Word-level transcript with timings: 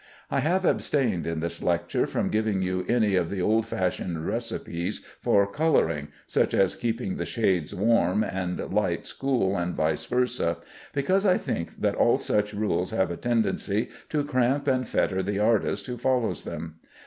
I 0.31 0.39
have 0.39 0.65
abstained 0.65 1.27
in 1.27 1.41
this 1.41 1.61
lecture 1.61 2.07
from 2.07 2.31
giving 2.31 2.63
you 2.63 2.83
any 2.89 3.13
of 3.13 3.29
the 3.29 3.39
old 3.39 3.67
fashioned 3.67 4.25
recipes 4.25 5.03
for 5.19 5.45
coloring 5.45 6.07
(such 6.25 6.55
as 6.55 6.75
keeping 6.75 7.17
the 7.17 7.25
shades 7.27 7.75
warm 7.75 8.23
and 8.23 8.57
lights 8.73 9.13
cool, 9.13 9.55
and 9.55 9.75
vice 9.75 10.07
versâ), 10.07 10.57
because 10.91 11.23
I 11.23 11.37
think 11.37 11.81
that 11.81 11.93
all 11.93 12.17
such 12.17 12.51
rules 12.51 12.89
have 12.89 13.11
a 13.11 13.15
tendency 13.15 13.89
to 14.09 14.23
cramp 14.23 14.67
and 14.67 14.87
fetter 14.87 15.21
the 15.21 15.37
artist 15.37 15.85
who 15.85 15.97
follows 15.99 16.45
them. 16.45 16.79